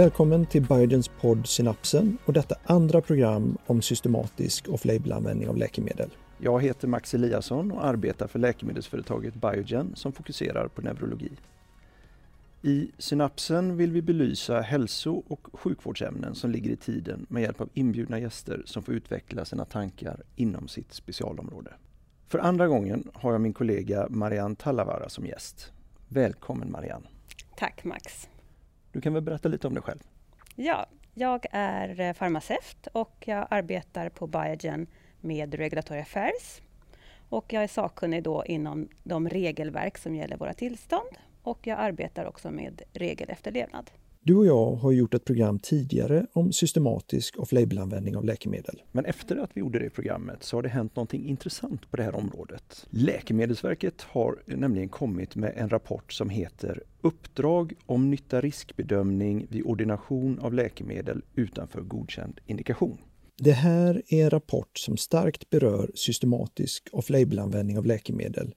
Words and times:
Välkommen 0.00 0.46
till 0.46 0.62
Biogens 0.62 1.08
podd 1.08 1.46
Synapsen 1.46 2.18
och 2.24 2.32
detta 2.32 2.54
andra 2.64 3.00
program 3.00 3.58
om 3.66 3.82
systematisk 3.82 4.68
off-label-användning 4.68 5.48
av 5.48 5.56
läkemedel. 5.56 6.10
Jag 6.38 6.62
heter 6.62 6.88
Max 6.88 7.14
Eliasson 7.14 7.72
och 7.72 7.84
arbetar 7.84 8.26
för 8.26 8.38
läkemedelsföretaget 8.38 9.34
Biogen 9.34 9.92
som 9.94 10.12
fokuserar 10.12 10.68
på 10.68 10.82
neurologi. 10.82 11.30
I 12.62 12.90
Synapsen 12.98 13.76
vill 13.76 13.92
vi 13.92 14.02
belysa 14.02 14.60
hälso 14.60 15.22
och 15.28 15.48
sjukvårdsämnen 15.52 16.34
som 16.34 16.50
ligger 16.50 16.70
i 16.70 16.76
tiden 16.76 17.26
med 17.28 17.42
hjälp 17.42 17.60
av 17.60 17.68
inbjudna 17.74 18.18
gäster 18.18 18.62
som 18.64 18.82
får 18.82 18.94
utveckla 18.94 19.44
sina 19.44 19.64
tankar 19.64 20.22
inom 20.36 20.68
sitt 20.68 20.92
specialområde. 20.92 21.70
För 22.28 22.38
andra 22.38 22.68
gången 22.68 23.10
har 23.14 23.32
jag 23.32 23.40
min 23.40 23.52
kollega 23.52 24.06
Marianne 24.10 24.56
Tallavara 24.56 25.08
som 25.08 25.26
gäst. 25.26 25.72
Välkommen 26.08 26.70
Marianne! 26.72 27.06
Tack 27.56 27.84
Max! 27.84 28.28
Du 28.92 29.00
kan 29.00 29.14
väl 29.14 29.22
berätta 29.22 29.48
lite 29.48 29.66
om 29.66 29.74
dig 29.74 29.82
själv? 29.82 30.00
Ja, 30.54 30.86
jag 31.14 31.46
är 31.50 32.00
eh, 32.00 32.12
farmaceut 32.12 32.86
och 32.92 33.24
jag 33.26 33.46
arbetar 33.50 34.08
på 34.08 34.26
Biogen 34.26 34.86
med 35.20 35.54
Regulatory 35.54 36.00
Affairs. 36.00 36.60
Och 37.28 37.52
jag 37.52 37.62
är 37.62 37.68
sakkunnig 37.68 38.22
då 38.22 38.44
inom 38.46 38.88
de 39.02 39.28
regelverk 39.28 39.98
som 39.98 40.14
gäller 40.14 40.36
våra 40.36 40.54
tillstånd 40.54 41.18
och 41.42 41.66
jag 41.66 41.78
arbetar 41.78 42.24
också 42.24 42.50
med 42.50 42.82
regelefterlevnad. 42.92 43.90
Du 44.22 44.36
och 44.36 44.46
jag 44.46 44.74
har 44.74 44.92
gjort 44.92 45.14
ett 45.14 45.24
program 45.24 45.58
tidigare 45.58 46.26
om 46.32 46.52
systematisk 46.52 47.38
off-label-användning 47.38 48.16
av 48.16 48.24
läkemedel. 48.24 48.82
Men 48.92 49.04
efter 49.04 49.36
att 49.36 49.50
vi 49.54 49.60
gjorde 49.60 49.78
det 49.78 49.90
programmet 49.90 50.42
så 50.42 50.56
har 50.56 50.62
det 50.62 50.68
hänt 50.68 50.96
någonting 50.96 51.28
intressant 51.28 51.90
på 51.90 51.96
det 51.96 52.02
här 52.02 52.14
området. 52.14 52.86
Läkemedelsverket 52.90 54.02
har 54.02 54.42
nämligen 54.46 54.88
kommit 54.88 55.36
med 55.36 55.52
en 55.56 55.68
rapport 55.68 56.12
som 56.12 56.30
heter 56.30 56.82
Uppdrag 57.00 57.72
om 57.86 58.10
nytta 58.10 58.40
riskbedömning 58.40 59.46
vid 59.50 59.62
ordination 59.64 60.38
av 60.38 60.54
läkemedel 60.54 61.22
utanför 61.34 61.80
godkänd 61.80 62.40
indikation. 62.46 62.98
Det 63.36 63.52
här 63.52 64.02
är 64.08 64.24
en 64.24 64.30
rapport 64.30 64.78
som 64.78 64.96
starkt 64.96 65.50
berör 65.50 65.90
systematisk 65.94 66.88
off-label-användning 66.92 67.78
av 67.78 67.86
läkemedel 67.86 68.54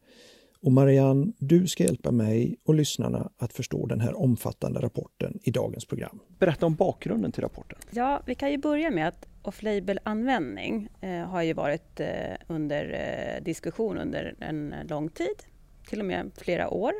och 0.63 0.71
Marianne, 0.71 1.31
du 1.37 1.67
ska 1.67 1.83
hjälpa 1.83 2.11
mig 2.11 2.57
och 2.63 2.75
lyssnarna 2.75 3.31
att 3.37 3.53
förstå 3.53 3.85
den 3.85 3.99
här 3.99 4.19
omfattande 4.19 4.79
rapporten 4.79 5.39
i 5.43 5.51
dagens 5.51 5.85
program. 5.85 6.19
Berätta 6.39 6.65
om 6.65 6.75
bakgrunden 6.75 7.31
till 7.31 7.43
rapporten. 7.43 7.79
Ja, 7.91 8.21
vi 8.25 8.35
kan 8.35 8.51
ju 8.51 8.57
börja 8.57 8.91
med 8.91 9.07
att 9.07 9.27
off-label-användning 9.41 10.89
eh, 11.01 11.09
har 11.11 11.41
ju 11.41 11.53
varit 11.53 11.99
eh, 11.99 12.07
under 12.47 12.83
eh, 12.93 13.43
diskussion 13.43 13.97
under 13.97 14.35
en 14.39 14.75
lång 14.89 15.09
tid, 15.09 15.43
till 15.87 15.99
och 15.99 16.05
med 16.05 16.31
flera 16.37 16.69
år. 16.69 16.93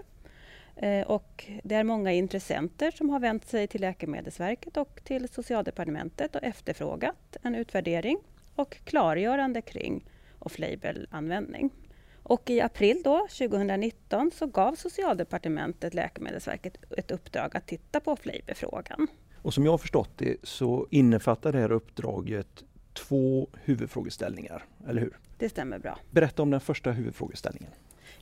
Eh, 0.75 1.07
och 1.07 1.45
det 1.63 1.75
är 1.75 1.83
många 1.83 2.11
intressenter 2.11 2.91
som 2.91 3.09
har 3.09 3.19
vänt 3.19 3.45
sig 3.45 3.67
till 3.67 3.81
Läkemedelsverket 3.81 4.77
och 4.77 5.01
till 5.03 5.29
Socialdepartementet 5.29 6.35
och 6.35 6.43
efterfrågat 6.43 7.37
en 7.41 7.55
utvärdering 7.55 8.17
och 8.55 8.77
klargörande 8.83 9.61
kring 9.61 10.05
off-label-användning. 10.39 11.69
Och 12.23 12.49
i 12.49 12.61
april 12.61 13.01
då, 13.03 13.27
2019 13.37 14.31
så 14.35 14.47
gav 14.47 14.75
Socialdepartementet 14.75 15.93
Läkemedelsverket 15.93 16.77
ett 16.97 17.11
uppdrag 17.11 17.57
att 17.57 17.67
titta 17.67 17.99
på 17.99 18.15
Fleiber-frågan. 18.15 19.07
Och 19.41 19.53
som 19.53 19.65
jag 19.65 19.71
har 19.71 19.77
förstått 19.77 20.09
det 20.17 20.37
så 20.43 20.87
innefattar 20.91 21.51
det 21.51 21.59
här 21.59 21.71
uppdraget 21.71 22.63
två 22.93 23.49
huvudfrågeställningar, 23.63 24.65
eller 24.87 25.01
hur? 25.01 25.17
Det 25.37 25.49
stämmer 25.49 25.79
bra. 25.79 25.99
Berätta 26.11 26.41
om 26.41 26.51
den 26.51 26.61
första 26.61 26.91
huvudfrågeställningen. 26.91 27.71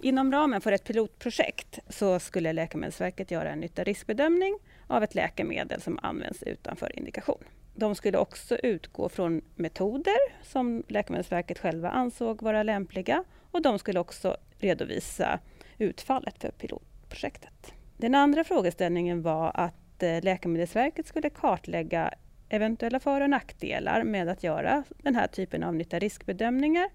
Inom 0.01 0.31
ramen 0.31 0.61
för 0.61 0.71
ett 0.71 0.83
pilotprojekt 0.83 1.79
så 1.89 2.19
skulle 2.19 2.53
Läkemedelsverket 2.53 3.31
göra 3.31 3.49
en 3.49 3.59
nytta 3.59 3.83
riskbedömning 3.83 4.57
av 4.87 5.03
ett 5.03 5.15
läkemedel 5.15 5.81
som 5.81 5.99
används 6.01 6.43
utanför 6.43 6.99
indikation. 6.99 7.43
De 7.75 7.95
skulle 7.95 8.17
också 8.17 8.55
utgå 8.55 9.09
från 9.09 9.41
metoder 9.55 10.17
som 10.43 10.83
Läkemedelsverket 10.87 11.59
själva 11.59 11.89
ansåg 11.89 12.41
vara 12.41 12.63
lämpliga 12.63 13.23
och 13.51 13.61
de 13.61 13.79
skulle 13.79 13.99
också 13.99 14.37
redovisa 14.59 15.39
utfallet 15.77 16.41
för 16.41 16.51
pilotprojektet. 16.51 17.73
Den 17.97 18.15
andra 18.15 18.43
frågeställningen 18.43 19.21
var 19.21 19.51
att 19.53 20.03
eh, 20.03 20.23
Läkemedelsverket 20.23 21.07
skulle 21.07 21.29
kartlägga 21.29 22.13
eventuella 22.49 22.99
för 22.99 23.21
och 23.21 23.29
nackdelar 23.29 24.03
med 24.03 24.29
att 24.29 24.43
göra 24.43 24.83
den 24.97 25.15
här 25.15 25.27
typen 25.27 25.63
av 25.63 25.75
nytta 25.75 25.99
riskbedömningar 25.99 26.89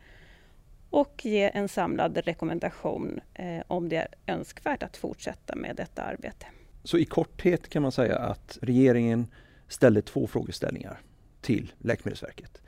och 0.91 1.21
ge 1.25 1.51
en 1.55 1.69
samlad 1.69 2.17
rekommendation 2.17 3.21
eh, 3.35 3.63
om 3.67 3.89
det 3.89 3.97
är 3.97 4.09
önskvärt 4.27 4.83
att 4.83 4.97
fortsätta 4.97 5.57
med 5.57 5.77
detta 5.77 6.03
arbete. 6.03 6.47
Så 6.85 6.99
i 6.99 7.05
korthet 7.05 7.69
kan 7.69 7.83
man 7.83 7.93
säga 7.93 8.19
att 8.19 8.59
regeringen 8.63 9.27
ställde 9.69 10.03
två 10.03 10.27
frågeställningar 10.27 11.01
till 11.41 11.73
Läkemedelsverket. 11.79 12.63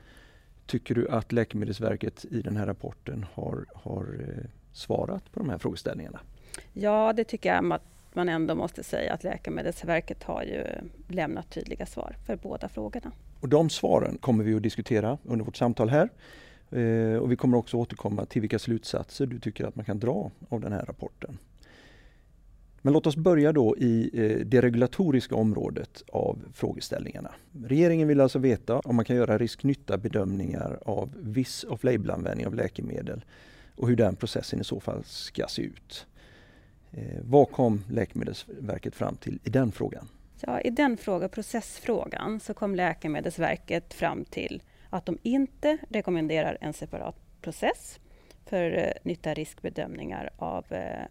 Tycker 0.69 0.95
du 0.95 1.09
att 1.09 1.31
Läkemedelsverket 1.31 2.25
i 2.25 2.41
den 2.41 2.57
här 2.57 2.65
rapporten 2.65 3.25
har, 3.33 3.65
har 3.73 4.05
eh, 4.19 4.49
svarat 4.73 5.31
på 5.31 5.39
de 5.39 5.49
här 5.49 5.57
frågeställningarna? 5.57 6.19
Ja, 6.73 7.13
det 7.13 7.23
tycker 7.23 7.49
jag 7.49 7.73
att 7.73 7.81
man 8.13 8.29
ändå 8.29 8.55
måste 8.55 8.83
säga 8.83 9.13
att 9.13 9.23
Läkemedelsverket 9.23 10.23
har 10.23 10.43
ju 10.43 10.63
lämnat 11.07 11.49
tydliga 11.49 11.85
svar 11.85 12.15
för 12.25 12.35
båda 12.35 12.69
frågorna. 12.69 13.11
Och 13.39 13.49
de 13.49 13.69
svaren 13.69 14.17
kommer 14.17 14.43
vi 14.43 14.55
att 14.55 14.63
diskutera 14.63 15.17
under 15.23 15.45
vårt 15.45 15.57
samtal 15.57 15.89
här. 15.89 16.09
Eh, 16.71 17.17
och 17.17 17.31
vi 17.31 17.35
kommer 17.35 17.57
också 17.57 17.77
återkomma 17.77 18.25
till 18.25 18.41
vilka 18.41 18.59
slutsatser 18.59 19.25
du 19.25 19.39
tycker 19.39 19.65
att 19.65 19.75
man 19.75 19.85
kan 19.85 19.99
dra 19.99 20.31
av 20.49 20.61
den 20.61 20.71
här 20.71 20.85
rapporten. 20.85 21.37
Men 22.81 22.93
låt 22.93 23.07
oss 23.07 23.15
börja 23.15 23.51
då 23.51 23.77
i 23.77 24.09
eh, 24.13 24.45
det 24.45 24.61
regulatoriska 24.61 25.35
området 25.35 26.03
av 26.11 26.39
frågeställningarna. 26.53 27.31
Regeringen 27.65 28.07
vill 28.07 28.21
alltså 28.21 28.39
veta 28.39 28.79
om 28.79 28.95
man 28.95 29.05
kan 29.05 29.15
göra 29.15 29.37
risk-nytta 29.37 29.97
bedömningar 29.97 30.79
av 30.85 31.13
viss 31.17 31.63
off-label-användning 31.63 32.47
av 32.47 32.55
läkemedel 32.55 33.25
och 33.75 33.87
hur 33.87 33.95
den 33.95 34.15
processen 34.15 34.61
i 34.61 34.63
så 34.63 34.79
fall 34.79 35.03
ska 35.03 35.47
se 35.47 35.61
ut. 35.61 36.07
Eh, 36.91 37.19
vad 37.23 37.51
kom 37.51 37.83
Läkemedelsverket 37.89 38.95
fram 38.95 39.15
till 39.15 39.39
i 39.43 39.49
den 39.49 39.71
frågan? 39.71 40.07
Ja, 40.41 40.61
I 40.61 40.69
den 40.69 40.97
frågan, 40.97 41.29
processfrågan 41.29 42.39
så 42.39 42.53
kom 42.53 42.75
Läkemedelsverket 42.75 43.93
fram 43.93 44.25
till 44.25 44.63
att 44.89 45.05
de 45.05 45.17
inte 45.23 45.77
rekommenderar 45.89 46.57
en 46.61 46.73
separat 46.73 47.15
process 47.41 47.99
för 48.45 48.77
eh, 48.77 48.91
nytta 49.03 49.33
riskbedömningar 49.33 50.29
av 50.37 50.65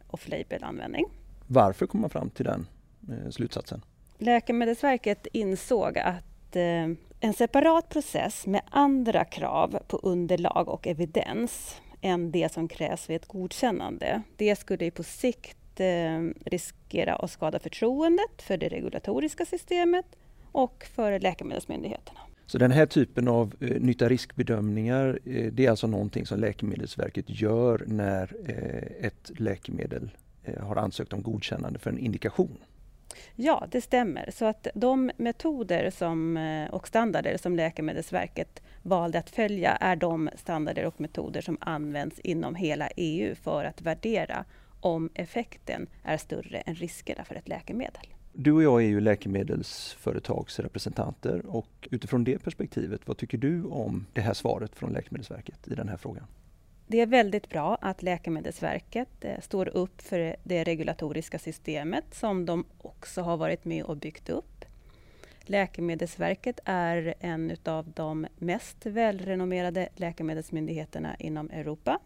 off-label-användning. 0.07 1.05
Varför 1.51 1.87
kom 1.87 2.01
man 2.01 2.11
fram 2.11 2.31
till 2.31 2.45
den 2.45 2.67
eh, 3.09 3.31
slutsatsen? 3.31 3.85
Läkemedelsverket 4.19 5.27
insåg 5.33 5.99
att 5.99 6.57
eh, 6.57 6.89
en 7.21 7.33
separat 7.37 7.89
process 7.89 8.47
med 8.47 8.63
andra 8.71 9.25
krav 9.25 9.79
på 9.89 9.97
underlag 9.97 10.69
och 10.69 10.87
evidens 10.87 11.81
än 12.01 12.31
det 12.31 12.53
som 12.53 12.69
krävs 12.69 13.11
vid 13.11 13.17
ett 13.17 13.29
godkännande, 13.29 14.23
det 14.37 14.57
skulle 14.57 14.91
på 14.91 15.03
sikt 15.03 15.81
eh, 15.81 16.21
riskera 16.45 17.15
att 17.15 17.31
skada 17.31 17.59
förtroendet 17.59 18.43
för 18.43 18.57
det 18.57 18.69
regulatoriska 18.69 19.45
systemet 19.45 20.07
och 20.53 20.87
för 20.95 21.21
läkemedelsmyndigheterna. 21.21 22.21
Så 22.47 22.59
den 22.59 22.71
här 22.71 22.87
typen 22.87 23.29
av 23.29 23.55
eh, 23.61 23.81
nytta 23.81 24.09
riskbedömningar, 24.09 25.19
eh, 25.25 25.53
det 25.53 25.67
är 25.67 25.71
alltså 25.71 25.87
någonting 25.87 26.27
som 26.27 26.41
Läkemedelsverket 26.41 27.25
gör 27.29 27.85
när 27.87 28.37
eh, 28.47 29.07
ett 29.07 29.31
läkemedel 29.39 30.11
har 30.61 30.77
ansökt 30.77 31.13
om 31.13 31.23
godkännande 31.23 31.79
för 31.79 31.91
en 31.91 31.99
indikation. 31.99 32.59
Ja, 33.35 33.67
det 33.71 33.81
stämmer. 33.81 34.31
Så 34.35 34.45
att 34.45 34.67
de 34.75 35.11
metoder 35.17 35.91
som, 35.91 36.37
eh, 36.37 36.71
och 36.71 36.89
standarder 36.89 37.37
som 37.37 37.57
Läkemedelsverket 37.57 38.63
valde 38.83 39.19
att 39.19 39.31
följa 39.31 39.71
är 39.71 39.97
de 39.97 40.31
standarder 40.37 40.85
och 40.85 41.01
metoder 41.01 41.41
som 41.41 41.59
används 41.61 42.19
inom 42.19 42.55
hela 42.55 42.89
EU 42.97 43.35
för 43.35 43.65
att 43.65 43.83
värdera 43.83 44.45
om 44.81 45.11
effekten 45.15 45.87
är 46.03 46.17
större 46.17 46.59
än 46.59 46.75
riskerna 46.75 47.25
för 47.25 47.35
ett 47.35 47.49
läkemedel. 47.49 48.07
Du 48.33 48.53
och 48.53 48.63
jag 48.63 48.83
är 48.83 48.87
ju 48.87 49.01
läkemedelsföretagsrepresentanter 49.01 51.47
och 51.47 51.89
utifrån 51.91 52.25
det 52.25 52.39
perspektivet, 52.39 53.01
vad 53.05 53.17
tycker 53.17 53.39
du 53.39 53.65
om 53.65 54.07
det 54.13 54.21
här 54.21 54.35
svaret 54.35 54.75
från 54.75 54.93
Läkemedelsverket 54.93 55.69
i 55.69 55.75
den 55.75 55.89
här 55.89 55.97
frågan? 55.97 56.25
Det 56.91 57.01
är 57.01 57.07
väldigt 57.07 57.49
bra 57.49 57.79
att 57.81 58.03
Läkemedelsverket 58.03 59.09
eh, 59.25 59.41
står 59.41 59.69
upp 59.69 60.03
för 60.03 60.37
det 60.43 60.65
regulatoriska 60.65 61.39
systemet 61.39 62.05
som 62.11 62.47
de 62.47 62.65
också 62.79 63.23
har 63.23 63.37
varit 63.37 63.65
med 63.65 63.85
och 63.85 63.97
byggt 63.97 64.29
upp. 64.29 64.65
Läkemedelsverket 65.41 66.61
är 66.65 67.15
en 67.21 67.57
av 67.65 67.93
de 67.95 68.27
mest 68.37 68.87
välrenommerade 68.87 69.89
läkemedelsmyndigheterna 69.97 71.17
inom 71.19 71.51
Europa. 71.51 71.99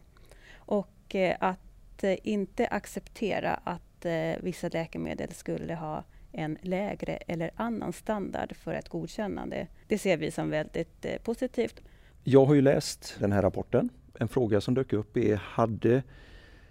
Och 0.55 1.15
eh, 1.15 1.37
att 1.41 2.05
eh, 2.05 2.17
inte 2.23 2.67
acceptera 2.67 3.61
att 3.65 3.83
vissa 4.41 4.69
läkemedel 4.69 5.33
skulle 5.33 5.75
ha 5.75 6.05
en 6.33 6.59
lägre 6.61 7.17
eller 7.17 7.51
annan 7.57 7.93
standard 7.93 8.57
för 8.57 8.75
ett 8.75 8.89
godkännande, 8.89 9.67
det 9.89 9.99
ser 9.99 10.17
vi 10.17 10.31
som 10.31 10.51
väldigt 10.51 11.07
positivt. 11.25 11.81
Jag 12.25 12.45
har 12.45 12.55
ju 12.55 12.61
läst 12.61 13.17
den 13.21 13.33
här 13.33 13.43
rapporten 13.43 13.89
en 14.15 14.29
fråga 14.29 14.61
som 14.61 14.75
dök 14.75 14.93
upp 14.93 15.17
är, 15.17 15.37
hade 15.37 16.03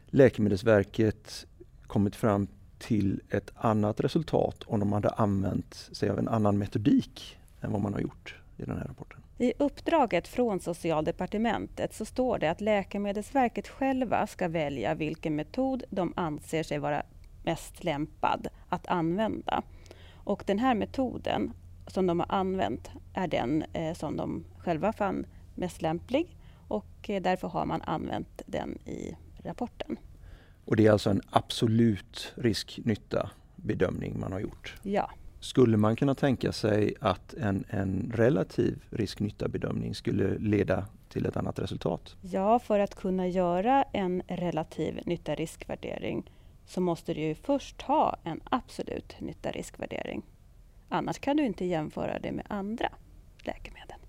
Läkemedelsverket 0.05 1.47
kommit 1.87 2.15
fram 2.15 2.47
till 2.77 3.21
ett 3.29 3.51
annat 3.55 3.99
resultat 3.99 4.63
om 4.65 4.79
de 4.79 4.93
hade 4.93 5.09
använt 5.09 5.73
sig 5.73 6.09
av 6.09 6.19
en 6.19 6.27
annan 6.27 6.57
metodik 6.57 7.37
än 7.61 7.71
vad 7.71 7.81
man 7.81 7.93
har 7.93 8.01
gjort 8.01 8.35
i 8.57 8.65
den 8.65 8.77
här 8.77 8.85
rapporten? 8.85 9.21
I 9.37 9.53
uppdraget 9.57 10.27
från 10.27 10.59
Socialdepartementet 10.59 11.93
så 11.93 12.05
står 12.05 12.39
det 12.39 12.51
att 12.51 12.61
Läkemedelsverket 12.61 13.67
själva 13.67 14.27
ska 14.27 14.47
välja 14.47 14.93
vilken 14.93 15.35
metod 15.35 15.83
de 15.89 16.13
anser 16.15 16.63
sig 16.63 16.79
vara 16.79 17.03
mest 17.43 17.83
lämpad 17.83 18.47
att 18.69 18.87
använda. 18.87 19.61
Och 20.13 20.43
den 20.47 20.59
här 20.59 20.75
metoden 20.75 21.53
som 21.87 22.07
de 22.07 22.19
har 22.19 22.31
använt 22.31 22.91
är 23.13 23.27
den 23.27 23.63
eh, 23.73 23.93
som 23.93 24.17
de 24.17 24.43
själva 24.57 24.93
fann 24.93 25.25
mest 25.55 25.81
lämplig 25.81 26.35
och 26.71 27.09
eh, 27.09 27.21
därför 27.21 27.47
har 27.47 27.65
man 27.65 27.81
använt 27.81 28.41
den 28.45 28.77
i 28.85 29.15
rapporten. 29.43 29.99
Och 30.65 30.75
det 30.75 30.87
är 30.87 30.91
alltså 30.91 31.09
en 31.09 31.21
absolut 31.29 32.33
risk-nytta 32.35 33.29
bedömning 33.55 34.19
man 34.19 34.31
har 34.31 34.39
gjort? 34.39 34.75
Ja. 34.83 35.11
Skulle 35.39 35.77
man 35.77 35.95
kunna 35.95 36.15
tänka 36.15 36.51
sig 36.51 36.93
att 36.99 37.33
en, 37.33 37.65
en 37.69 38.11
relativ 38.15 38.83
risk-nytta 38.89 39.47
bedömning 39.47 39.95
skulle 39.95 40.37
leda 40.37 40.85
till 41.09 41.25
ett 41.25 41.37
annat 41.37 41.59
resultat? 41.59 42.15
Ja, 42.21 42.59
för 42.59 42.79
att 42.79 42.95
kunna 42.95 43.27
göra 43.27 43.83
en 43.83 44.21
relativ 44.27 45.01
nytta-riskvärdering 45.05 46.31
så 46.65 46.81
måste 46.81 47.13
du 47.13 47.21
ju 47.21 47.35
först 47.35 47.81
ha 47.81 48.17
en 48.23 48.41
absolut 48.43 49.15
nytta-riskvärdering. 49.19 50.21
Annars 50.89 51.19
kan 51.19 51.37
du 51.37 51.45
inte 51.45 51.65
jämföra 51.65 52.19
det 52.19 52.31
med 52.31 52.45
andra 52.49 52.89
läkemedel. 53.43 54.00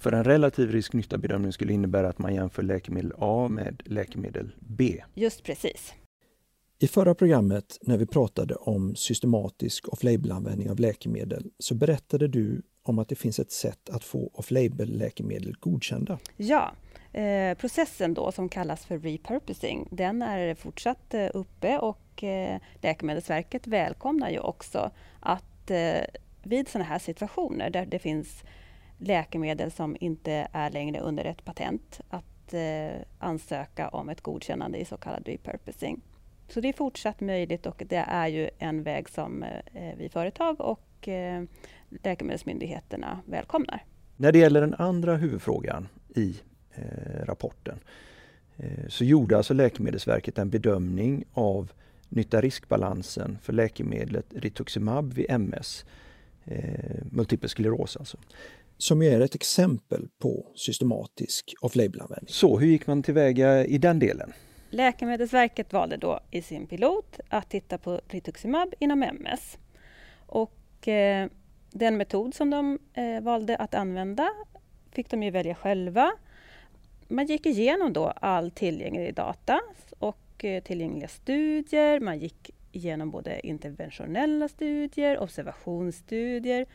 För 0.00 0.12
en 0.12 0.24
relativ 0.24 0.70
risk-nytta 0.70 1.18
bedömning 1.18 1.52
skulle 1.52 1.72
innebära 1.72 2.08
att 2.08 2.18
man 2.18 2.34
jämför 2.34 2.62
läkemedel 2.62 3.12
A 3.18 3.48
med 3.50 3.82
läkemedel 3.84 4.52
B? 4.58 5.02
Just 5.14 5.42
precis. 5.42 5.94
I 6.78 6.88
förra 6.88 7.14
programmet 7.14 7.78
när 7.82 7.96
vi 7.96 8.06
pratade 8.06 8.54
om 8.54 8.96
systematisk 8.96 9.88
off-label-användning 9.88 10.70
av 10.70 10.80
läkemedel 10.80 11.50
så 11.58 11.74
berättade 11.74 12.28
du 12.28 12.62
om 12.82 12.98
att 12.98 13.08
det 13.08 13.14
finns 13.14 13.38
ett 13.38 13.52
sätt 13.52 13.90
att 13.90 14.04
få 14.04 14.30
off-label-läkemedel 14.34 15.54
godkända. 15.60 16.18
Ja, 16.36 16.72
eh, 17.12 17.58
processen 17.58 18.14
då 18.14 18.32
som 18.32 18.48
kallas 18.48 18.84
för 18.84 18.98
repurposing 18.98 19.88
den 19.90 20.22
är 20.22 20.54
fortsatt 20.54 21.14
eh, 21.14 21.28
uppe 21.34 21.78
och 21.78 22.24
eh, 22.24 22.60
Läkemedelsverket 22.82 23.66
välkomnar 23.66 24.30
ju 24.30 24.38
också 24.38 24.90
att 25.20 25.70
eh, 25.70 26.04
vid 26.42 26.68
sådana 26.68 26.88
här 26.88 26.98
situationer 26.98 27.70
där 27.70 27.86
det 27.86 27.98
finns 27.98 28.42
läkemedel 29.00 29.70
som 29.70 29.96
inte 30.00 30.48
är 30.52 30.70
längre 30.70 31.00
under 31.00 31.24
ett 31.24 31.44
patent 31.44 32.00
att 32.08 32.54
eh, 32.54 33.00
ansöka 33.18 33.88
om 33.88 34.08
ett 34.08 34.20
godkännande 34.20 34.78
i 34.78 34.84
så 34.84 34.96
kallad 34.96 35.26
repurposing. 35.26 36.00
Så 36.48 36.60
det 36.60 36.68
är 36.68 36.72
fortsatt 36.72 37.20
möjligt 37.20 37.66
och 37.66 37.82
det 37.86 38.04
är 38.08 38.28
ju 38.28 38.50
en 38.58 38.82
väg 38.82 39.08
som 39.08 39.42
eh, 39.42 39.94
vi 39.96 40.08
företag 40.08 40.60
och 40.60 41.08
eh, 41.08 41.42
läkemedelsmyndigheterna 41.88 43.20
välkomnar. 43.26 43.84
När 44.16 44.32
det 44.32 44.38
gäller 44.38 44.60
den 44.60 44.74
andra 44.74 45.16
huvudfrågan 45.16 45.88
i 46.16 46.40
eh, 46.74 47.24
rapporten 47.24 47.78
eh, 48.56 48.88
så 48.88 49.04
gjorde 49.04 49.36
alltså 49.36 49.54
Läkemedelsverket 49.54 50.38
en 50.38 50.50
bedömning 50.50 51.24
av 51.32 51.72
nytta-riskbalansen 52.08 53.38
för 53.42 53.52
läkemedlet 53.52 54.26
Rituximab 54.30 55.12
vid 55.12 55.26
MS, 55.28 55.84
eh, 56.44 57.04
multipel 57.10 57.48
skleros 57.48 57.96
alltså. 57.96 58.18
Som 58.80 59.02
är 59.02 59.20
ett 59.20 59.34
exempel 59.34 60.08
på 60.18 60.46
systematisk 60.54 61.54
off-label-användning. 61.60 62.28
Så 62.28 62.58
hur 62.58 62.66
gick 62.66 62.86
man 62.86 63.02
tillväga 63.02 63.64
i 63.64 63.78
den 63.78 63.98
delen? 63.98 64.32
Läkemedelsverket 64.70 65.72
valde 65.72 65.96
då 65.96 66.20
i 66.30 66.42
sin 66.42 66.66
pilot 66.66 67.20
att 67.28 67.50
titta 67.50 67.78
på 67.78 68.00
rituximab 68.08 68.74
inom 68.78 69.02
MS. 69.02 69.58
Och 70.26 70.88
eh, 70.88 71.28
den 71.70 71.96
metod 71.96 72.34
som 72.34 72.50
de 72.50 72.78
eh, 72.94 73.20
valde 73.22 73.56
att 73.56 73.74
använda 73.74 74.30
fick 74.92 75.10
de 75.10 75.22
ju 75.22 75.30
välja 75.30 75.54
själva. 75.54 76.12
Man 77.08 77.26
gick 77.26 77.46
igenom 77.46 77.92
då 77.92 78.06
all 78.06 78.50
tillgänglig 78.50 79.14
data 79.14 79.60
och 79.98 80.44
eh, 80.44 80.62
tillgängliga 80.62 81.08
studier. 81.08 82.00
Man 82.00 82.18
gick 82.18 82.50
igenom 82.72 83.10
både 83.10 83.46
interventionella 83.46 84.48
studier, 84.48 85.18
observationsstudier. 85.18 86.66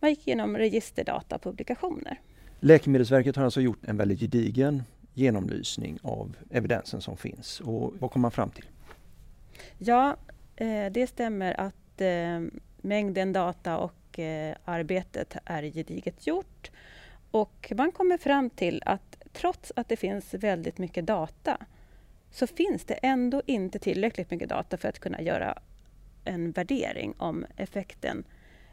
Man 0.00 0.10
gick 0.10 0.26
igenom 0.26 0.56
registerdata 0.56 1.36
och 1.36 1.42
publikationer. 1.42 2.20
Läkemedelsverket 2.60 3.36
har 3.36 3.44
alltså 3.44 3.60
gjort 3.60 3.84
en 3.84 3.96
väldigt 3.96 4.20
gedigen 4.20 4.82
genomlysning 5.14 5.98
av 6.02 6.36
evidensen 6.50 7.00
som 7.00 7.16
finns. 7.16 7.60
Och 7.60 7.94
vad 7.98 8.10
kom 8.10 8.22
man 8.22 8.30
fram 8.30 8.50
till? 8.50 8.66
Ja, 9.78 10.16
eh, 10.56 10.92
det 10.92 11.06
stämmer 11.06 11.60
att 11.60 12.00
eh, 12.00 12.40
mängden 12.76 13.32
data 13.32 13.78
och 13.78 14.18
eh, 14.18 14.56
arbetet 14.64 15.36
är 15.44 15.62
gediget 15.62 16.26
gjort. 16.26 16.70
Och 17.30 17.72
man 17.76 17.92
kommer 17.92 18.18
fram 18.18 18.50
till 18.50 18.82
att 18.86 19.16
trots 19.32 19.72
att 19.76 19.88
det 19.88 19.96
finns 19.96 20.34
väldigt 20.34 20.78
mycket 20.78 21.06
data 21.06 21.58
så 22.30 22.46
finns 22.46 22.84
det 22.84 22.94
ändå 22.94 23.42
inte 23.46 23.78
tillräckligt 23.78 24.30
mycket 24.30 24.48
data 24.48 24.76
för 24.76 24.88
att 24.88 24.98
kunna 24.98 25.22
göra 25.22 25.58
en 26.24 26.50
värdering 26.52 27.14
om 27.18 27.46
effekten 27.56 28.24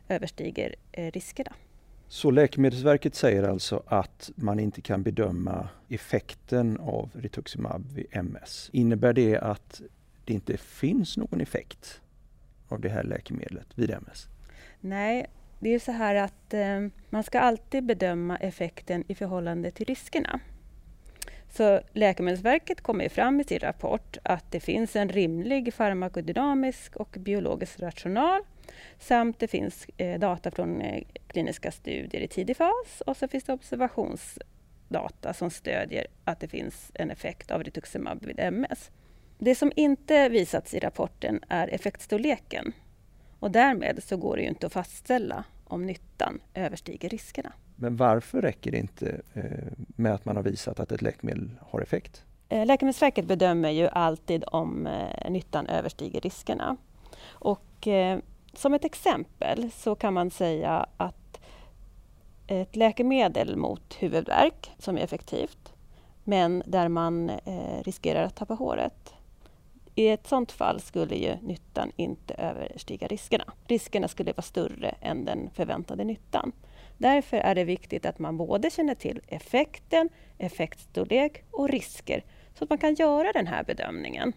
överstiger 0.09 0.75
riskerna. 0.91 1.53
Så 2.07 2.31
Läkemedelsverket 2.31 3.15
säger 3.15 3.43
alltså 3.43 3.83
att 3.87 4.31
man 4.35 4.59
inte 4.59 4.81
kan 4.81 5.03
bedöma 5.03 5.69
effekten 5.89 6.77
av 6.77 7.09
rituximab 7.13 7.91
vid 7.91 8.07
MS. 8.11 8.69
Innebär 8.73 9.13
det 9.13 9.37
att 9.37 9.81
det 10.25 10.33
inte 10.33 10.57
finns 10.57 11.17
någon 11.17 11.41
effekt 11.41 12.01
av 12.67 12.81
det 12.81 12.89
här 12.89 13.03
läkemedlet 13.03 13.67
vid 13.75 13.91
MS? 13.91 14.27
Nej, 14.79 15.25
det 15.59 15.69
är 15.69 15.79
så 15.79 15.91
här 15.91 16.15
att 16.15 16.53
eh, 16.53 16.87
man 17.09 17.23
ska 17.23 17.39
alltid 17.39 17.83
bedöma 17.83 18.37
effekten 18.37 19.03
i 19.07 19.15
förhållande 19.15 19.71
till 19.71 19.85
riskerna. 19.85 20.39
Så 21.49 21.81
Läkemedelsverket 21.93 22.81
kommer 22.81 23.09
fram 23.09 23.39
i 23.39 23.43
sin 23.43 23.59
rapport 23.59 24.17
att 24.23 24.51
det 24.51 24.59
finns 24.59 24.95
en 24.95 25.09
rimlig 25.09 25.73
farmakodynamisk 25.73 26.95
och 26.95 27.17
biologisk 27.19 27.79
rational 27.79 28.41
samt 28.99 29.39
det 29.39 29.47
finns 29.47 29.87
eh, 29.97 30.19
data 30.19 30.51
från 30.51 30.81
eh, 30.81 31.03
kliniska 31.27 31.71
studier 31.71 32.21
i 32.21 32.27
tidig 32.27 32.57
fas 32.57 33.01
och 33.05 33.17
så 33.17 33.27
finns 33.27 33.43
det 33.43 33.53
observationsdata 33.53 35.33
som 35.33 35.49
stödjer 35.49 36.07
att 36.23 36.39
det 36.39 36.47
finns 36.47 36.91
en 36.93 37.11
effekt 37.11 37.51
av 37.51 37.63
rituximab 37.63 38.25
vid 38.25 38.39
MS. 38.39 38.91
Det 39.37 39.55
som 39.55 39.71
inte 39.75 40.29
visats 40.29 40.73
i 40.73 40.79
rapporten 40.79 41.39
är 41.49 41.67
effektstorleken 41.67 42.73
och 43.39 43.51
därmed 43.51 44.03
så 44.03 44.17
går 44.17 44.35
det 44.35 44.41
ju 44.41 44.47
inte 44.49 44.65
att 44.65 44.73
fastställa 44.73 45.43
om 45.63 45.85
nyttan 45.85 46.39
överstiger 46.53 47.09
riskerna. 47.09 47.53
Men 47.75 47.95
varför 47.95 48.41
räcker 48.41 48.71
det 48.71 48.77
inte 48.77 49.21
eh, 49.33 49.43
med 49.77 50.13
att 50.13 50.25
man 50.25 50.35
har 50.35 50.43
visat 50.43 50.79
att 50.79 50.91
ett 50.91 51.01
läkemedel 51.01 51.49
har 51.61 51.81
effekt? 51.81 52.23
Läkemedelsverket 52.49 53.25
bedömer 53.25 53.69
ju 53.69 53.87
alltid 53.87 54.43
om 54.47 54.89
nyttan 55.29 55.67
överstiger 55.67 56.21
riskerna. 56.21 56.77
Och 57.27 57.87
som 58.57 58.73
ett 58.73 58.85
exempel 58.85 59.71
så 59.71 59.95
kan 59.95 60.13
man 60.13 60.31
säga 60.31 60.85
att 60.97 61.39
ett 62.47 62.75
läkemedel 62.75 63.55
mot 63.55 63.93
huvudvärk 63.99 64.71
som 64.77 64.97
är 64.97 65.01
effektivt 65.01 65.73
men 66.23 66.63
där 66.65 66.87
man 66.87 67.29
eh, 67.29 67.83
riskerar 67.83 68.23
att 68.23 68.35
tappa 68.35 68.53
håret. 68.53 69.13
I 69.95 70.07
ett 70.07 70.27
sådant 70.27 70.51
fall 70.51 70.79
skulle 70.79 71.15
ju 71.15 71.35
nyttan 71.41 71.91
inte 71.95 72.33
överstiga 72.33 73.07
riskerna. 73.07 73.53
Riskerna 73.67 74.07
skulle 74.07 74.31
vara 74.31 74.41
större 74.41 74.95
än 75.01 75.25
den 75.25 75.49
förväntade 75.53 76.03
nyttan. 76.03 76.51
Därför 76.97 77.37
är 77.37 77.55
det 77.55 77.63
viktigt 77.63 78.05
att 78.05 78.19
man 78.19 78.37
både 78.37 78.71
känner 78.71 78.95
till 78.95 79.21
effekten, 79.27 80.09
effektstorlek 80.37 81.43
och 81.51 81.69
risker 81.69 82.23
så 82.53 82.63
att 82.63 82.69
man 82.69 82.79
kan 82.79 82.95
göra 82.95 83.31
den 83.31 83.47
här 83.47 83.63
bedömningen. 83.63 84.33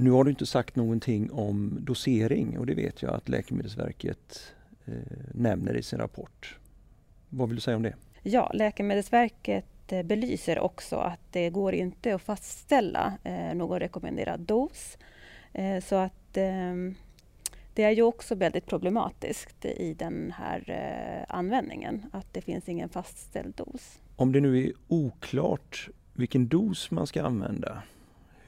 Nu 0.00 0.10
har 0.10 0.24
du 0.24 0.30
inte 0.30 0.46
sagt 0.46 0.76
någonting 0.76 1.30
om 1.30 1.78
dosering 1.80 2.58
och 2.58 2.66
det 2.66 2.74
vet 2.74 3.02
jag 3.02 3.14
att 3.14 3.28
Läkemedelsverket 3.28 4.54
eh, 4.86 4.94
nämner 5.34 5.76
i 5.76 5.82
sin 5.82 5.98
rapport. 5.98 6.58
Vad 7.28 7.48
vill 7.48 7.56
du 7.56 7.60
säga 7.60 7.76
om 7.76 7.82
det? 7.82 7.94
Ja, 8.22 8.50
Läkemedelsverket 8.54 9.92
eh, 9.92 10.02
belyser 10.02 10.58
också 10.58 10.96
att 10.96 11.20
det 11.30 11.50
går 11.50 11.74
inte 11.74 12.14
att 12.14 12.22
fastställa 12.22 13.18
eh, 13.24 13.54
någon 13.54 13.80
rekommenderad 13.80 14.40
dos. 14.40 14.98
Eh, 15.52 15.82
så 15.84 15.96
att 15.96 16.36
eh, 16.36 16.74
det 17.74 17.82
är 17.82 17.90
ju 17.90 18.02
också 18.02 18.34
väldigt 18.34 18.66
problematiskt 18.66 19.64
i 19.64 19.94
den 19.98 20.34
här 20.36 20.70
eh, 20.70 21.36
användningen, 21.36 22.06
att 22.12 22.34
det 22.34 22.40
finns 22.40 22.68
ingen 22.68 22.88
fastställd 22.88 23.54
dos. 23.54 23.98
Om 24.16 24.32
det 24.32 24.40
nu 24.40 24.64
är 24.64 24.72
oklart 24.88 25.88
vilken 26.12 26.48
dos 26.48 26.90
man 26.90 27.06
ska 27.06 27.22
använda, 27.22 27.82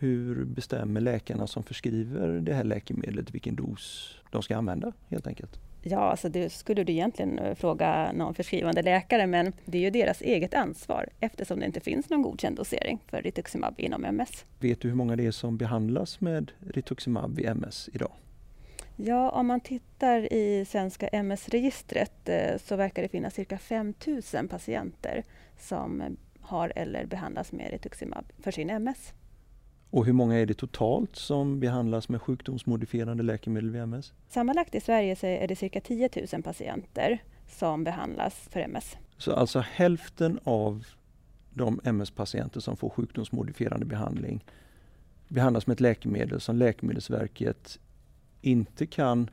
hur 0.01 0.45
bestämmer 0.45 1.01
läkarna 1.01 1.47
som 1.47 1.63
förskriver 1.63 2.29
det 2.29 2.55
här 2.55 2.65
läkemedlet 2.65 3.35
vilken 3.35 3.57
dos 3.57 4.15
de 4.31 4.43
ska 4.43 4.57
använda 4.57 4.93
helt 5.09 5.27
enkelt? 5.27 5.61
Ja, 5.83 5.99
alltså 5.99 6.29
det 6.29 6.51
skulle 6.51 6.85
du 6.85 6.93
egentligen 6.93 7.39
eh, 7.39 7.55
fråga 7.55 8.13
någon 8.13 8.35
förskrivande 8.35 8.83
läkare 8.83 9.27
men 9.27 9.53
det 9.65 9.79
är 9.79 9.83
ju 9.83 9.91
deras 9.91 10.21
eget 10.21 10.55
ansvar 10.55 11.09
eftersom 11.21 11.61
det 11.61 11.67
inte 11.67 11.81
finns 11.81 12.11
någon 12.11 12.23
godkänd 12.23 12.57
dosering 12.57 12.99
för 13.07 13.23
rituximab 13.23 13.75
inom 13.77 14.05
MS. 14.05 14.45
Vet 14.59 14.81
du 14.81 14.89
hur 14.89 14.95
många 14.95 15.17
det 15.17 15.27
är 15.27 15.31
som 15.31 15.57
behandlas 15.57 16.21
med 16.21 16.53
rituximab 16.61 17.41
i 17.41 17.47
MS 17.47 17.89
idag? 17.93 18.13
Ja, 18.97 19.31
om 19.31 19.47
man 19.47 19.61
tittar 19.61 20.33
i 20.33 20.65
svenska 20.65 21.09
MS-registret 21.09 22.29
eh, 22.29 22.59
så 22.65 22.77
verkar 22.77 23.03
det 23.03 23.09
finnas 23.09 23.35
cirka 23.35 23.59
5 23.59 23.95
000 24.35 24.49
patienter 24.49 25.25
som 25.59 26.17
har 26.41 26.73
eller 26.77 27.07
behandlas 27.07 27.53
med 27.53 27.71
rituximab 27.71 28.25
för 28.39 28.51
sin 28.51 28.71
MS. 28.71 29.13
Och 29.91 30.07
hur 30.07 30.13
många 30.13 30.39
är 30.39 30.47
det 30.47 30.55
totalt 30.55 31.17
som 31.17 31.61
behandlas 31.61 32.09
med 32.09 32.23
sjukdomsmodifierande 32.23 33.23
läkemedel 33.23 33.71
vid 33.71 33.83
MS? 33.83 34.13
Sammanlagt 34.29 34.75
i 34.75 34.81
Sverige 34.81 35.17
så 35.17 35.27
är 35.27 35.49
det 35.49 35.57
cirka 35.57 35.81
10 35.81 36.09
000 36.33 36.43
patienter 36.43 37.23
som 37.49 37.85
behandlas 37.85 38.35
för 38.35 38.61
MS. 38.61 38.97
Så 39.19 39.33
alltså 39.33 39.61
hälften 39.61 40.41
av 40.45 40.87
de 41.55 41.81
MS-patienter 41.85 42.61
som 42.61 42.77
får 42.77 42.91
sjukdomsmodifierande 42.91 43.87
behandling 43.87 44.45
behandlas 45.29 45.67
med 45.67 45.75
ett 45.75 45.81
läkemedel 45.81 46.41
som 46.41 46.57
Läkemedelsverket 46.57 47.79
inte 48.41 48.87
kan 48.87 49.31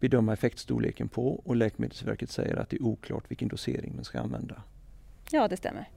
bedöma 0.00 0.32
effektstorleken 0.32 1.08
på 1.08 1.40
och 1.44 1.56
Läkemedelsverket 1.56 2.30
säger 2.30 2.56
att 2.56 2.70
det 2.70 2.76
är 2.76 2.82
oklart 2.82 3.24
vilken 3.28 3.48
dosering 3.48 3.92
man 3.94 4.04
ska 4.04 4.20
använda. 4.20 4.62
Ja, 5.30 5.48
det 5.48 5.56
stämmer. 5.56 5.88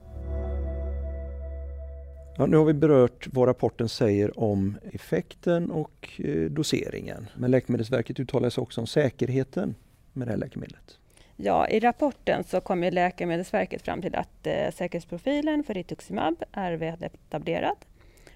Ja, 2.38 2.46
nu 2.46 2.56
har 2.56 2.64
vi 2.64 2.72
berört 2.72 3.28
vad 3.32 3.48
rapporten 3.48 3.88
säger 3.88 4.40
om 4.40 4.78
effekten 4.92 5.70
och 5.70 6.20
eh, 6.24 6.50
doseringen. 6.50 7.26
Men 7.34 7.50
Läkemedelsverket 7.50 8.20
uttalar 8.20 8.50
sig 8.50 8.62
också 8.62 8.80
om 8.80 8.86
säkerheten 8.86 9.74
med 10.12 10.28
det 10.28 10.32
här 10.32 10.38
läkemedlet. 10.38 10.98
Ja, 11.36 11.68
i 11.68 11.80
rapporten 11.80 12.44
så 12.44 12.60
kommer 12.60 12.90
Läkemedelsverket 12.90 13.82
fram 13.82 14.02
till 14.02 14.14
att 14.14 14.46
eh, 14.46 14.70
säkerhetsprofilen 14.74 15.64
för 15.64 15.74
rituximab 15.74 16.42
är 16.52 16.72
väl 16.72 17.02
etablerad. 17.02 17.76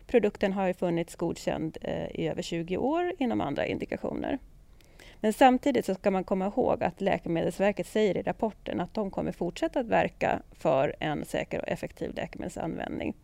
Produkten 0.07 0.52
har 0.52 0.67
ju 0.67 0.75
funnits 0.75 1.17
godkänd 1.17 1.78
eh, 1.81 2.21
i 2.21 2.28
över 2.28 2.43
20 2.43 2.76
år 2.76 3.12
inom 3.19 3.40
andra 3.40 3.67
indikationer. 3.67 4.38
Men 5.21 5.33
samtidigt 5.33 5.85
så 5.85 5.95
ska 5.95 6.11
man 6.11 6.25
komma 6.25 6.47
ihåg 6.47 6.83
att 6.83 7.00
Läkemedelsverket 7.00 7.87
säger 7.87 8.17
i 8.17 8.23
rapporten 8.23 8.81
att 8.81 8.95
de 8.95 9.11
kommer 9.11 9.33
fortsätta 9.33 9.81
att 9.81 9.87
verka 9.87 10.43
för 10.52 10.97
en 11.00 11.25
säker 11.25 11.61
och 11.61 11.69
effektiv 11.69 12.14
läkemedelsanvändning 12.14 13.14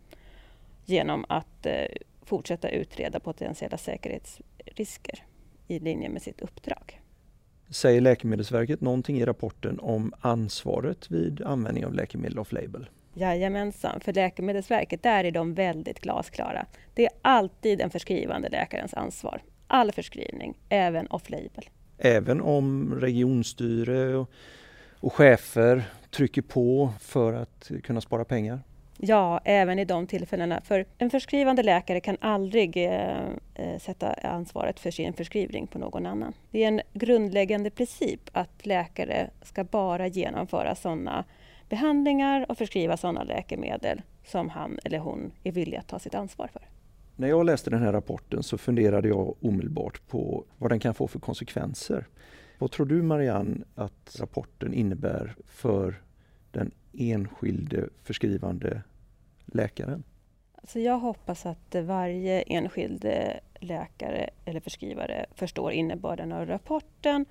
genom 0.84 1.24
att 1.28 1.66
eh, 1.66 1.84
fortsätta 2.22 2.68
utreda 2.68 3.20
potentiella 3.20 3.78
säkerhetsrisker 3.78 5.24
i 5.68 5.78
linje 5.78 6.08
med 6.08 6.22
sitt 6.22 6.40
uppdrag. 6.40 7.00
Säger 7.70 8.00
Läkemedelsverket 8.00 8.80
någonting 8.80 9.18
i 9.18 9.24
rapporten 9.24 9.80
om 9.80 10.12
ansvaret 10.20 11.10
vid 11.10 11.42
användning 11.42 11.86
av 11.86 11.94
läkemedel 11.94 12.38
off-label? 12.38 12.88
Jajamensan, 13.14 14.00
för 14.00 14.12
Läkemedelsverket 14.12 15.02
där 15.02 15.24
är 15.24 15.30
de 15.30 15.54
väldigt 15.54 16.00
glasklara. 16.00 16.66
Det 16.94 17.06
är 17.06 17.12
alltid 17.22 17.78
den 17.78 17.90
förskrivande 17.90 18.48
läkarens 18.48 18.94
ansvar. 18.94 19.42
All 19.66 19.92
förskrivning, 19.92 20.54
även 20.68 21.06
off-label. 21.06 21.68
Även 21.98 22.40
om 22.40 22.94
regionstyre 23.00 24.16
och, 24.16 24.30
och 25.00 25.12
chefer 25.12 25.82
trycker 26.10 26.42
på 26.42 26.90
för 27.00 27.32
att 27.32 27.70
kunna 27.82 28.00
spara 28.00 28.24
pengar? 28.24 28.60
Ja, 28.98 29.40
även 29.44 29.78
i 29.78 29.84
de 29.84 30.06
tillfällena. 30.06 30.60
För 30.60 30.84
en 30.98 31.10
förskrivande 31.10 31.62
läkare 31.62 32.00
kan 32.00 32.16
aldrig 32.20 32.76
eh, 32.76 33.28
eh, 33.54 33.78
sätta 33.80 34.12
ansvaret 34.12 34.80
för 34.80 34.90
sin 34.90 35.12
förskrivning 35.12 35.66
på 35.66 35.78
någon 35.78 36.06
annan. 36.06 36.32
Det 36.50 36.64
är 36.64 36.68
en 36.68 36.80
grundläggande 36.92 37.70
princip 37.70 38.20
att 38.32 38.66
läkare 38.66 39.30
ska 39.42 39.64
bara 39.64 40.06
genomföra 40.06 40.74
sådana 40.74 41.24
behandlingar 41.68 42.46
och 42.48 42.58
förskriva 42.58 42.96
sådana 42.96 43.22
läkemedel 43.22 44.02
som 44.24 44.48
han 44.48 44.78
eller 44.84 44.98
hon 44.98 45.32
är 45.44 45.52
villig 45.52 45.76
att 45.76 45.88
ta 45.88 45.98
sitt 45.98 46.14
ansvar 46.14 46.48
för. 46.52 46.62
När 47.16 47.28
jag 47.28 47.46
läste 47.46 47.70
den 47.70 47.82
här 47.82 47.92
rapporten 47.92 48.42
så 48.42 48.58
funderade 48.58 49.08
jag 49.08 49.34
omedelbart 49.40 50.08
på 50.08 50.44
vad 50.58 50.70
den 50.70 50.80
kan 50.80 50.94
få 50.94 51.08
för 51.08 51.18
konsekvenser. 51.18 52.06
Vad 52.58 52.70
tror 52.70 52.86
du 52.86 53.02
Marianne 53.02 53.64
att 53.74 54.16
rapporten 54.20 54.74
innebär 54.74 55.34
för 55.46 56.02
den 56.54 56.70
enskilde 56.92 57.88
förskrivande 58.02 58.82
läkaren? 59.46 60.04
Alltså 60.54 60.80
jag 60.80 60.98
hoppas 60.98 61.46
att 61.46 61.74
varje 61.74 62.42
enskild 62.42 63.06
läkare 63.60 64.30
eller 64.44 64.60
förskrivare 64.60 65.26
förstår 65.34 65.72
innebörden 65.72 66.32
av 66.32 66.46
rapporten 66.46 67.26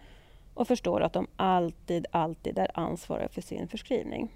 och 0.53 0.67
förstår 0.67 1.01
att 1.01 1.13
de 1.13 1.27
alltid, 1.35 2.05
alltid 2.11 2.57
är 2.57 2.79
ansvariga 2.79 3.29
för 3.29 3.41
sin 3.41 3.67
förskrivning. 3.67 4.31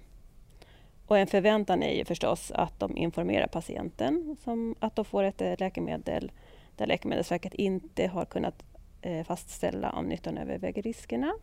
Och 1.06 1.18
en 1.18 1.26
förväntan 1.26 1.82
är 1.82 1.94
ju 1.94 2.04
förstås 2.04 2.50
att 2.50 2.80
de 2.80 2.96
informerar 2.96 3.46
patienten 3.46 4.36
som 4.44 4.74
att 4.78 4.96
de 4.96 5.04
får 5.04 5.22
ett 5.22 5.40
eh, 5.40 5.54
läkemedel 5.58 6.32
där 6.76 6.86
Läkemedelsverket 6.86 7.54
inte 7.54 8.06
har 8.06 8.24
kunnat 8.24 8.64
eh, 9.02 9.24
fastställa 9.24 9.90
om 9.90 10.06
nyttan 10.06 10.38
överväger 10.38 10.82
riskerna. 10.82 11.34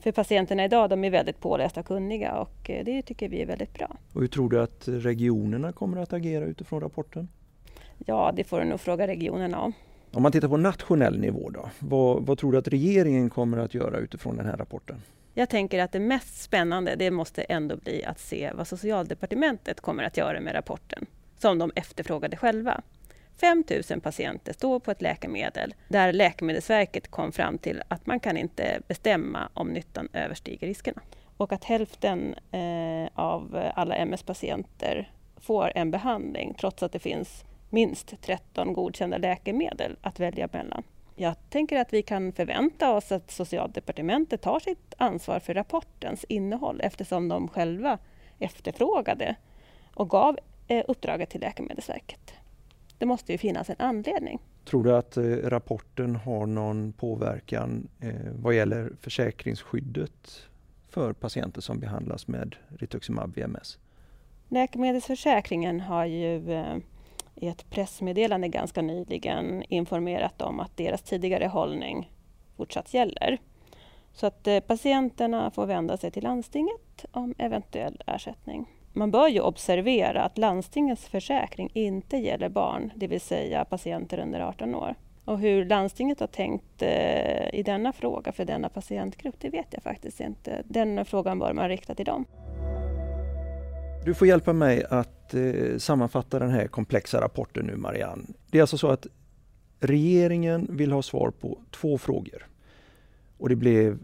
För 0.00 0.12
patienterna 0.12 0.64
idag 0.64 0.90
de 0.90 1.04
är 1.04 1.10
väldigt 1.10 1.40
pålästa 1.40 1.80
och 1.80 1.86
kunniga 1.86 2.34
och 2.34 2.70
eh, 2.70 2.84
det 2.84 3.02
tycker 3.02 3.28
vi 3.28 3.42
är 3.42 3.46
väldigt 3.46 3.74
bra. 3.74 3.96
Och 4.12 4.20
hur 4.20 4.28
tror 4.28 4.50
du 4.50 4.60
att 4.60 4.88
regionerna 4.88 5.72
kommer 5.72 5.96
att 5.96 6.12
agera 6.12 6.44
utifrån 6.44 6.80
rapporten? 6.80 7.28
Ja, 8.06 8.32
det 8.36 8.44
får 8.44 8.60
du 8.60 8.64
nog 8.64 8.80
fråga 8.80 9.06
regionerna 9.06 9.60
om. 9.60 9.72
Om 10.12 10.22
man 10.22 10.32
tittar 10.32 10.48
på 10.48 10.56
nationell 10.56 11.18
nivå 11.18 11.50
då, 11.50 11.70
vad, 11.78 12.26
vad, 12.26 12.38
tror 12.38 12.52
du 12.52 12.58
att 12.58 12.68
regeringen 12.68 13.30
kommer 13.30 13.58
att 13.58 13.74
göra 13.74 13.98
utifrån 13.98 14.36
den 14.36 14.46
här 14.46 14.56
rapporten? 14.56 15.02
Jag 15.34 15.48
tänker 15.48 15.82
att 15.82 15.92
det 15.92 16.00
mest 16.00 16.42
spännande 16.42 16.94
det 16.98 17.10
måste 17.10 17.42
ändå 17.42 17.76
bli 17.76 18.04
att 18.04 18.18
se 18.20 18.52
vad 18.54 18.66
Socialdepartementet 18.66 19.80
kommer 19.80 20.04
att 20.04 20.16
göra 20.16 20.40
med 20.40 20.54
rapporten, 20.54 21.06
som 21.38 21.58
de 21.58 21.72
efterfrågade 21.74 22.36
själva. 22.36 22.82
5 23.40 23.64
000 23.90 24.00
patienter 24.00 24.52
står 24.52 24.78
på 24.78 24.90
ett 24.90 25.02
läkemedel 25.02 25.74
där 25.88 26.12
Läkemedelsverket 26.12 27.10
kom 27.10 27.32
fram 27.32 27.58
till 27.58 27.82
att 27.88 28.06
man 28.06 28.20
kan 28.20 28.36
inte 28.36 28.80
bestämma 28.88 29.48
om 29.54 29.68
nyttan 29.68 30.08
överstiger 30.12 30.66
riskerna. 30.66 31.02
Och 31.36 31.52
att 31.52 31.64
hälften 31.64 32.34
eh, 32.50 33.10
av 33.14 33.70
alla 33.74 33.94
MS-patienter 33.94 35.12
får 35.36 35.72
en 35.74 35.90
behandling 35.90 36.54
trots 36.60 36.82
att 36.82 36.92
det 36.92 36.98
finns 36.98 37.44
minst 37.70 38.22
13 38.22 38.72
godkända 38.72 39.18
läkemedel 39.18 39.96
att 40.02 40.20
välja 40.20 40.48
mellan. 40.52 40.82
Jag 41.16 41.34
tänker 41.50 41.80
att 41.80 41.92
vi 41.92 42.02
kan 42.02 42.32
förvänta 42.32 42.92
oss 42.92 43.12
att 43.12 43.30
Socialdepartementet 43.30 44.42
tar 44.42 44.60
sitt 44.60 44.94
ansvar 44.96 45.40
för 45.40 45.54
rapportens 45.54 46.24
innehåll 46.24 46.80
eftersom 46.84 47.28
de 47.28 47.48
själva 47.48 47.98
efterfrågade 48.38 49.34
och 49.94 50.10
gav 50.10 50.38
eh, 50.68 50.84
uppdraget 50.88 51.30
till 51.30 51.40
Läkemedelsverket. 51.40 52.34
Det 53.00 53.06
måste 53.06 53.32
ju 53.32 53.38
finnas 53.38 53.70
en 53.70 53.76
anledning. 53.78 54.38
Tror 54.64 54.84
du 54.84 54.96
att 54.96 55.16
eh, 55.16 55.22
rapporten 55.24 56.16
har 56.16 56.46
någon 56.46 56.92
påverkan 56.92 57.88
eh, 58.00 58.14
vad 58.34 58.54
gäller 58.54 58.92
försäkringsskyddet 59.00 60.48
för 60.88 61.12
patienter 61.12 61.60
som 61.60 61.80
behandlas 61.80 62.28
med 62.28 62.56
rituximab 62.78 63.34
VMS? 63.34 63.78
Läkemedelsförsäkringen 64.48 65.80
har 65.80 66.04
ju 66.04 66.42
i 67.34 67.48
ett 67.48 67.70
pressmeddelande 67.70 68.48
ganska 68.48 68.82
nyligen 68.82 69.62
informerat 69.62 70.42
om 70.42 70.60
att 70.60 70.76
deras 70.76 71.02
tidigare 71.02 71.46
hållning 71.46 72.12
fortsatt 72.56 72.94
gäller. 72.94 73.38
Så 74.12 74.26
att 74.26 74.46
eh, 74.46 74.60
patienterna 74.60 75.50
får 75.50 75.66
vända 75.66 75.96
sig 75.96 76.10
till 76.10 76.22
landstinget 76.22 77.04
om 77.10 77.34
eventuell 77.38 78.02
ersättning. 78.06 78.79
Man 78.92 79.10
bör 79.10 79.28
ju 79.28 79.40
observera 79.40 80.22
att 80.22 80.38
landstingets 80.38 81.08
försäkring 81.08 81.70
inte 81.74 82.16
gäller 82.16 82.48
barn, 82.48 82.92
det 82.94 83.06
vill 83.06 83.20
säga 83.20 83.64
patienter 83.64 84.18
under 84.18 84.40
18 84.40 84.74
år. 84.74 84.94
Och 85.24 85.38
hur 85.38 85.64
landstinget 85.64 86.20
har 86.20 86.26
tänkt 86.26 86.82
eh, 86.82 87.54
i 87.54 87.62
denna 87.64 87.92
fråga 87.92 88.32
för 88.32 88.44
denna 88.44 88.68
patientgrupp, 88.68 89.34
det 89.38 89.48
vet 89.48 89.66
jag 89.70 89.82
faktiskt 89.82 90.20
inte. 90.20 90.62
Den 90.64 91.04
frågan 91.04 91.38
bör 91.38 91.52
man 91.52 91.68
rikta 91.68 91.94
till 91.94 92.06
dem. 92.06 92.24
Du 94.04 94.14
får 94.14 94.28
hjälpa 94.28 94.52
mig 94.52 94.84
att 94.90 95.34
eh, 95.34 95.78
sammanfatta 95.78 96.38
den 96.38 96.50
här 96.50 96.66
komplexa 96.66 97.20
rapporten 97.20 97.66
nu 97.66 97.76
Marianne. 97.76 98.22
Det 98.50 98.58
är 98.58 98.62
alltså 98.62 98.78
så 98.78 98.88
att 98.88 99.06
regeringen 99.80 100.66
vill 100.70 100.92
ha 100.92 101.02
svar 101.02 101.30
på 101.30 101.58
två 101.70 101.98
frågor. 101.98 102.46
Och 103.38 103.48
det 103.48 103.56
blev 103.56 103.98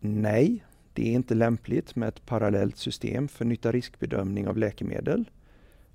nej, 0.00 0.64
det 0.98 1.08
är 1.08 1.12
inte 1.12 1.34
lämpligt 1.34 1.96
med 1.96 2.08
ett 2.08 2.26
parallellt 2.26 2.76
system 2.76 3.28
för 3.28 3.44
nytta 3.44 3.72
riskbedömning 3.72 4.48
av 4.48 4.58
läkemedel. 4.58 5.30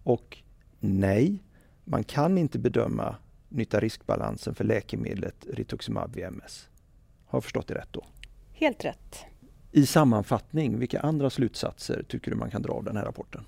Och 0.04 0.38
nej, 0.80 1.44
man 1.84 2.04
kan 2.04 2.38
inte 2.38 2.60
bedöma 2.60 3.16
nytta 3.50 3.80
riskbalansen 3.80 4.56
för 4.56 4.64
läkemedlet 4.64 5.46
Rituximab 5.54 6.16
VMS. 6.16 6.70
Har 7.26 7.38
jag 7.38 7.44
förstått 7.44 7.68
det 7.68 7.74
rätt 7.74 7.88
då? 7.92 8.06
Helt 8.54 8.86
rätt. 8.86 9.26
I 9.72 9.86
sammanfattning, 9.86 10.80
vilka 10.80 11.00
andra 11.00 11.30
slutsatser 11.30 12.04
tycker 12.08 12.32
du 12.32 12.38
man 12.38 12.52
kan 12.52 12.62
dra 12.62 12.74
av 12.74 12.84
den 12.84 12.98
här 12.98 13.06
rapporten? 13.06 13.46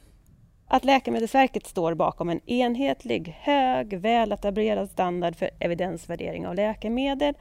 Att 0.67 0.85
Läkemedelsverket 0.85 1.67
står 1.67 1.93
bakom 1.93 2.29
en 2.29 2.49
enhetlig, 2.49 3.37
hög, 3.39 3.99
väletablerad 3.99 4.89
standard 4.89 5.35
för 5.35 5.49
evidensvärdering 5.59 6.47
av 6.47 6.55
läkemedel 6.55 7.33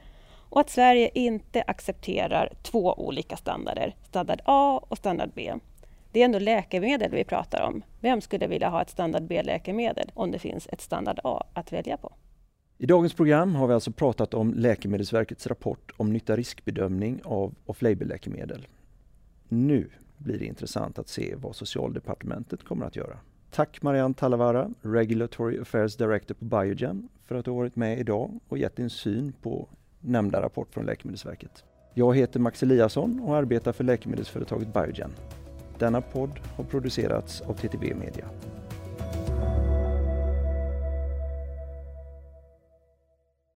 och 0.49 0.61
att 0.61 0.69
Sverige 0.69 1.09
inte 1.13 1.63
accepterar 1.67 2.53
två 2.61 2.93
olika 2.93 3.37
standarder, 3.37 3.95
standard 4.03 4.41
A 4.45 4.85
och 4.87 4.97
standard 4.97 5.29
B. 5.35 5.53
Det 6.11 6.21
är 6.21 6.25
ändå 6.25 6.39
läkemedel 6.39 7.11
vi 7.11 7.23
pratar 7.23 7.61
om. 7.61 7.83
Vem 7.99 8.21
skulle 8.21 8.47
vilja 8.47 8.69
ha 8.69 8.81
ett 8.81 8.89
standard 8.89 9.23
B-läkemedel 9.23 10.11
om 10.13 10.31
det 10.31 10.39
finns 10.39 10.67
ett 10.71 10.81
standard 10.81 11.19
A 11.23 11.43
att 11.53 11.73
välja 11.73 11.97
på? 11.97 12.13
I 12.77 12.85
dagens 12.85 13.13
program 13.13 13.55
har 13.55 13.67
vi 13.67 13.73
alltså 13.73 13.91
pratat 13.91 14.33
om 14.33 14.53
Läkemedelsverkets 14.53 15.47
rapport 15.47 15.91
om 15.97 16.13
nytta 16.13 16.35
riskbedömning 16.35 17.21
av 17.23 17.55
off-label-läkemedel. 17.65 18.67
Nu 19.47 19.89
blir 20.17 20.39
det 20.39 20.45
intressant 20.45 20.99
att 20.99 21.07
se 21.07 21.35
vad 21.35 21.55
Socialdepartementet 21.55 22.63
kommer 22.63 22.85
att 22.85 22.95
göra. 22.95 23.17
Tack 23.51 23.81
Marianne 23.81 24.13
Talavara, 24.13 24.71
Regulatory 24.81 25.59
Affairs 25.59 25.95
Director 25.95 26.35
på 26.35 26.45
Biogen, 26.45 27.09
för 27.25 27.35
att 27.35 27.45
du 27.45 27.51
har 27.51 27.57
varit 27.57 27.75
med 27.75 27.99
idag 27.99 28.39
och 28.47 28.57
gett 28.57 28.75
din 28.75 28.89
syn 28.89 29.33
på 29.41 29.67
nämnda 30.05 30.41
rapport 30.41 30.73
från 30.73 30.85
Läkemedelsverket. 30.85 31.63
Jag 31.93 32.15
heter 32.15 32.39
Max 32.39 32.63
Eliasson 32.63 33.19
och 33.19 33.35
arbetar 33.35 33.71
för 33.71 33.83
läkemedelsföretaget 33.83 34.73
Biogen. 34.73 35.11
Denna 35.79 36.01
podd 36.01 36.39
har 36.57 36.63
producerats 36.63 37.41
av 37.41 37.53
TTB 37.53 37.95
Media. 37.95 38.25